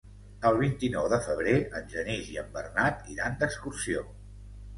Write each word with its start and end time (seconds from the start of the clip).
El 0.49 0.55
vint-i-nou 0.61 1.09
de 1.13 1.19
febrer 1.25 1.53
en 1.81 1.85
Genís 1.91 2.33
i 2.37 2.41
en 2.45 2.49
Bernat 2.57 3.13
iran 3.19 3.39
d'excursió. 3.45 4.05